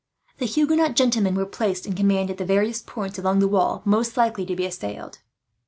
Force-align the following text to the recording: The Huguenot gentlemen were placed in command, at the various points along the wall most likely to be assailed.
The 0.39 0.47
Huguenot 0.47 0.95
gentlemen 0.95 1.35
were 1.35 1.45
placed 1.45 1.85
in 1.85 1.93
command, 1.93 2.31
at 2.31 2.39
the 2.39 2.43
various 2.43 2.81
points 2.81 3.19
along 3.19 3.37
the 3.37 3.47
wall 3.47 3.83
most 3.85 4.17
likely 4.17 4.47
to 4.47 4.55
be 4.55 4.65
assailed. 4.65 5.19